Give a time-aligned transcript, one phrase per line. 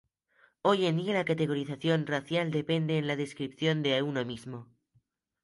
[0.63, 4.67] Hoy en día, la categorización racial depende en la descripción de uno mismo.